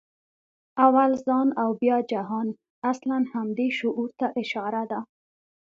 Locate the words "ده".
4.91-4.99